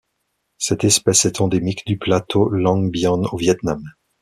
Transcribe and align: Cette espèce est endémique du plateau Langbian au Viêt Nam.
Cette 0.57 0.83
espèce 0.83 1.25
est 1.25 1.41
endémique 1.41 1.85
du 1.85 1.95
plateau 1.99 2.49
Langbian 2.49 3.21
au 3.31 3.37
Viêt 3.37 3.55
Nam. 3.61 3.83